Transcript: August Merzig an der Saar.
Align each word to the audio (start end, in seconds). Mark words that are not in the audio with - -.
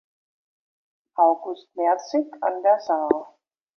August 1.17 1.75
Merzig 1.75 2.25
an 2.41 2.63
der 2.63 2.79
Saar. 2.79 3.37